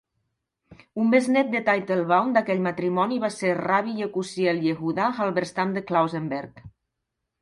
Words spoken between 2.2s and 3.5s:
d"aquell matrimoni va